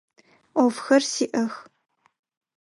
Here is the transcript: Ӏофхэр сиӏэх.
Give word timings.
Ӏофхэр 0.59 1.03
сиӏэх. 1.11 1.53